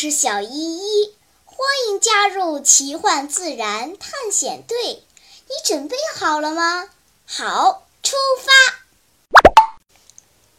[0.00, 1.12] 是小依依，
[1.44, 5.02] 欢迎加入奇幻自然探险队。
[5.48, 6.88] 你准备好了吗？
[7.26, 9.42] 好，出发！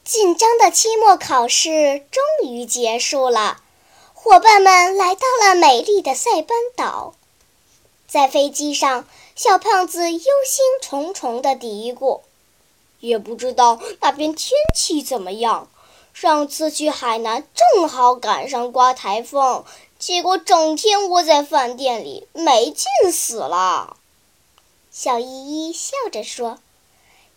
[0.03, 3.61] 紧张的期末考试终于结束了，
[4.13, 7.15] 伙伴们来到了美丽的塞班岛。
[8.09, 12.23] 在飞机上，小胖子忧心忡忡地嘀咕
[12.99, 15.69] ：“也不知道那边天气怎么样。”
[16.21, 19.63] 上次去海南正好赶上刮台风，
[19.97, 23.95] 结果整天窝在饭店里，没劲死了。
[24.91, 26.59] 小依依笑着说：“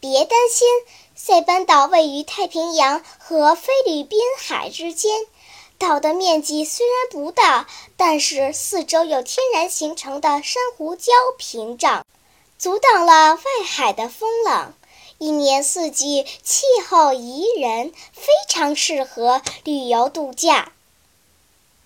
[0.03, 0.67] 别担心，
[1.15, 5.29] 塞班岛位于太平洋和菲律宾海之间，
[5.79, 12.05] 岛的面积虽然不大，但是四周有天然形成的珊瑚礁屏障，
[12.59, 14.75] 阻挡了外海的风浪。”
[15.23, 20.73] 一年四季，气候宜人，非常适合旅游度假。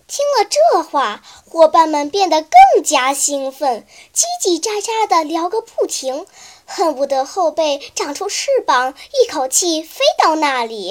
[0.07, 6.25] 听了这话，伙伴们变得更加兴奋，叽叽喳喳地聊个不停，
[6.65, 10.89] 恨不得后背长出翅膀，一口气飞到那里。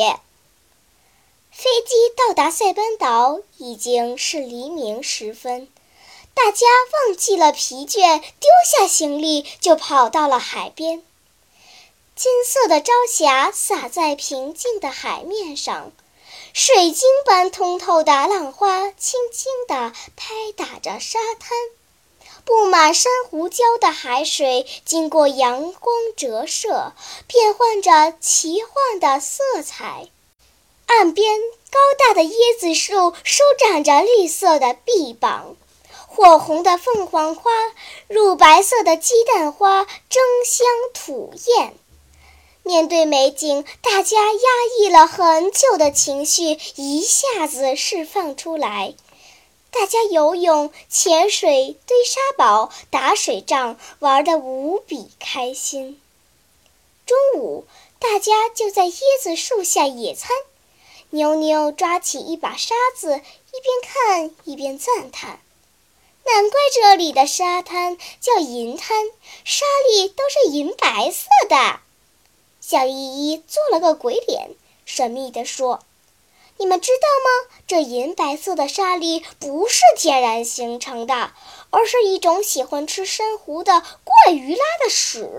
[1.50, 5.66] 飞机到达塞班岛已经是黎明时分，
[6.32, 6.64] 大家
[7.08, 11.02] 忘记了疲倦，丢下行李就跑到了海边。
[12.16, 15.92] 金色的朝霞洒在平静的海面上，
[16.54, 21.50] 水晶般通透的浪花轻轻地拍打着沙滩，
[22.46, 26.94] 布满珊瑚礁的海水经过阳光折射，
[27.26, 30.08] 变换着奇幻的色彩。
[30.86, 31.38] 岸边
[31.70, 35.54] 高大的椰子树舒展着绿色的臂膀，
[36.08, 37.50] 火红的凤凰花、
[38.08, 41.74] 乳白色的鸡蛋花争相吐艳。
[42.66, 44.40] 面对美景，大家压
[44.80, 48.92] 抑了很久的情绪一下子释放出来。
[49.70, 56.00] 大家游泳、潜水、堆沙堡、打水仗，玩得无比开心。
[57.06, 57.66] 中午，
[58.00, 60.30] 大家就在椰子树下野餐。
[61.10, 65.38] 妞妞抓起一把沙子，一边看一边赞叹
[66.26, 69.06] ：“难怪这里的沙滩叫银滩，
[69.44, 71.78] 沙粒都是银白色的。”
[72.68, 74.50] 小依依做了个鬼脸，
[74.84, 75.84] 神秘地说
[76.58, 77.54] ：“你们知道吗？
[77.68, 81.30] 这银白色的沙粒不是天然形成的，
[81.70, 85.30] 而是一种喜欢吃珊瑚的怪鱼拉的屎。”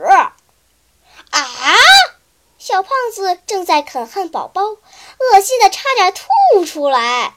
[1.32, 1.44] 啊！
[2.58, 7.36] 小胖子正在啃汉堡包，恶心的差点吐出来。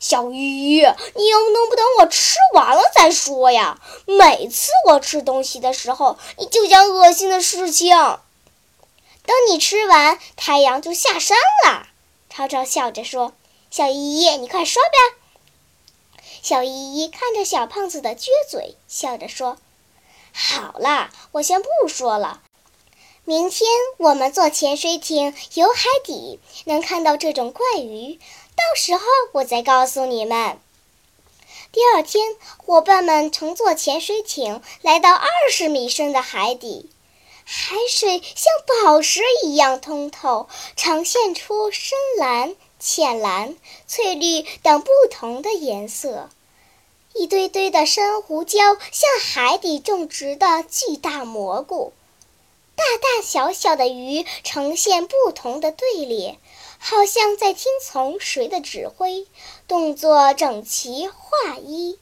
[0.00, 0.78] 小依依，
[1.14, 3.80] 你能能不等我吃完了再说呀？
[4.06, 7.96] 每次我吃东西的时候，你就讲恶心的事情。
[9.30, 11.86] 等你吃完，太阳就下山了。
[12.28, 13.32] 超超笑着说
[13.70, 15.18] ：“小依依，你快说吧。”
[16.42, 19.56] 小依依看着小胖子的撅嘴，笑着说
[20.34, 22.42] ：“好了，我先不说了。
[23.24, 28.18] 明天我们坐潜水艇游海底，能看到这种怪鱼。
[28.56, 29.04] 到时候
[29.34, 30.58] 我再告诉你们。”
[31.70, 36.90] 第二天，伙伴们乘坐潜水艇来到二十米深的海底。
[37.52, 38.52] 海水像
[38.84, 43.56] 宝石一样通透，呈现出深蓝、浅蓝、
[43.88, 46.30] 翠绿等不同的颜色。
[47.12, 51.92] 一堆堆的珊瑚礁像海底种植的巨大蘑菇，
[52.76, 56.38] 大大小小的鱼呈现不同的队列，
[56.78, 59.26] 好像在听从谁的指挥，
[59.66, 61.98] 动作整齐划一，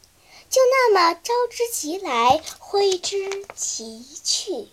[0.50, 4.68] 就那么招之即来，挥之即去。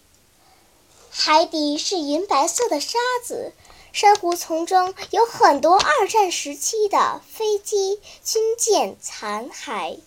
[1.17, 3.53] 海底是银白色的沙子，
[3.93, 9.97] 珊瑚丛中有很多二战时期的飞机、军舰残骸。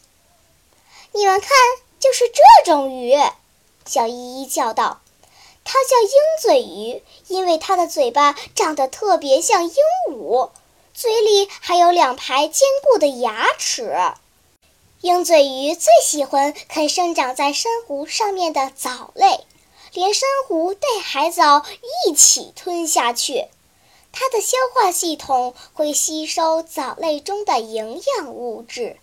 [1.12, 1.50] 你们看，
[1.98, 3.16] 就是这种鱼！
[3.86, 5.00] 小依依叫道
[5.64, 6.10] ：“它叫鹰
[6.42, 9.74] 嘴鱼，因为它的嘴巴长得特别像鹦
[10.10, 10.50] 鹉，
[10.92, 13.96] 嘴里还有两排坚固的牙齿。
[15.00, 19.46] 鹰嘴鱼最喜欢啃生长在珊瑚上面的藻类。”
[19.92, 21.64] 连珊瑚带海藻
[22.06, 23.46] 一起吞下去，
[24.12, 28.96] 它的消化系统会吸收藻类中的营养物质。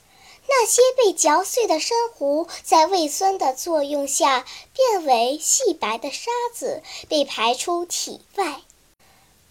[0.48, 4.46] 那些被嚼碎的珊瑚在胃酸的作用下
[4.76, 8.62] 变为细白的沙子，被排出体外。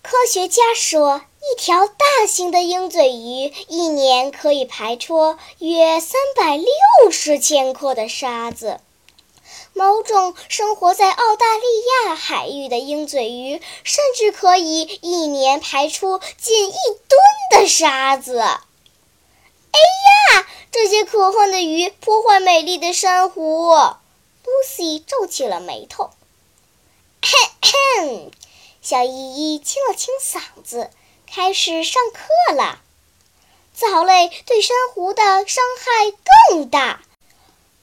[0.03, 8.79] 科学家说，一条大型的鹰嘴鱼一年可以排出约三百六十千克的沙子。
[9.75, 11.63] 某种生活在澳大利
[12.07, 18.39] 亚海域的鹰嘴鱼，甚至可以一年排出近一吨的沙子。
[18.39, 19.79] 哎
[20.37, 23.75] 呀，这些可恨的鱼破坏美丽的珊瑚。
[24.45, 26.11] 露西皱起了眉头。
[27.21, 28.31] 咳咳
[28.83, 30.91] 小依依清了清嗓子，
[31.27, 32.79] 开始上课了。
[33.75, 36.13] 藻类对珊瑚的伤害
[36.51, 37.01] 更大，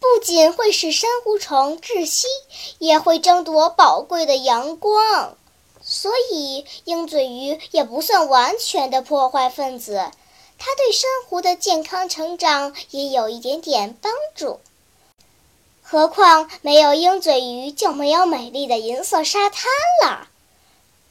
[0.02, 2.26] 不仅会使珊瑚虫窒息，
[2.80, 5.38] 也会争夺宝贵的阳光。
[5.84, 10.12] 所以，鹰嘴鱼也不算完全的破坏分子，
[10.58, 14.60] 它对珊瑚的健康成长也有一点点帮助。
[15.84, 19.70] 何况，没有鹰嘴鱼，就没有美丽的银色沙滩
[20.04, 20.28] 了。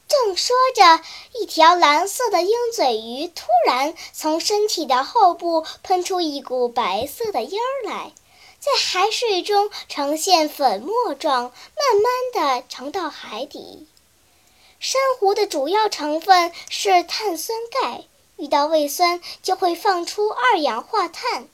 [0.09, 1.01] 正说着，
[1.39, 8.11] 一条蓝色的鹰嘴鱼突然从身体的后部喷出一股白色的烟儿来，
[8.61, 11.51] 在海水中呈现粉末状，慢
[11.99, 13.87] 慢地沉到海底。
[14.79, 18.03] 珊瑚的主要成分是碳酸钙，
[18.37, 21.47] 遇到胃酸就会放出二氧化碳。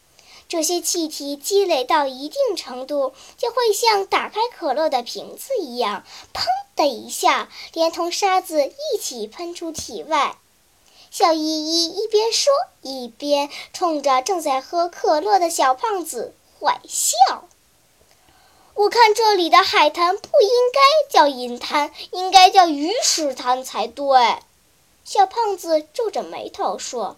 [0.50, 6.03] 这些气体积累到一定程度，就会像打开可乐的瓶子一样，
[6.33, 6.44] 砰
[6.75, 10.38] 的一下，连同沙子一起喷出体外。
[11.10, 12.51] 小依依一边说，
[12.81, 17.15] 一边冲着正在喝可乐的小胖子坏笑。
[18.74, 24.38] 我看这里的海滩不应该叫银滩，应该叫鱼屎滩才对。
[25.04, 27.18] 小胖子皱着眉头说。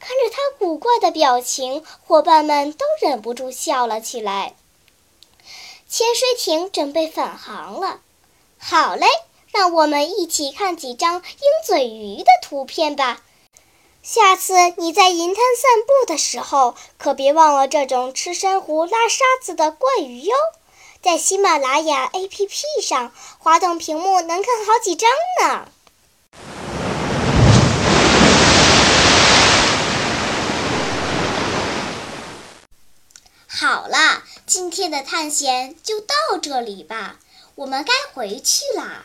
[0.00, 4.56] 看着他古怪的表情，伙伴们都忍不住笑了起来。
[5.88, 8.00] 潜水艇准备返航了，
[8.58, 9.06] 好嘞，
[9.52, 11.22] 让我们一起看几张鹰
[11.64, 13.22] 嘴鱼的图片吧。
[14.02, 20.34] 下次你在银滩散步的时候，可别忘了这种吃珊瑚、拉沙子的怪鱼哟。
[21.00, 25.08] 在喜马拉雅 APP 上，滑动屏幕能看好几张
[25.40, 25.68] 呢。
[33.46, 37.20] 好啦，今天的探险就到这里吧，
[37.54, 39.04] 我们该回去啦。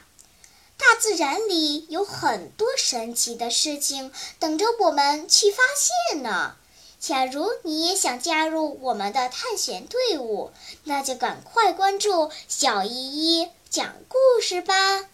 [0.87, 6.55] 大自然里有很多神奇的事情等着我们去发现呢。
[6.97, 10.51] 假如你也想加入我们的探险队伍，
[10.85, 15.09] 那就赶快关注小依依讲故事吧。